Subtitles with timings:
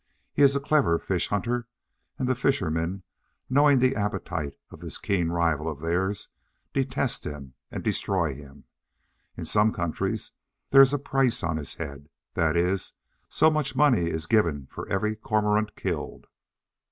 [0.33, 1.67] He is a clever fish hunter,
[2.17, 3.03] and the fishermen,
[3.51, 6.29] knowing the appetite of this keen rival of theirs,
[6.73, 8.63] detest him and destroy him.
[9.37, 10.31] In some countries
[10.71, 12.93] there is a price on his head that is,
[13.29, 16.25] so much money is given for every Cormorant killed.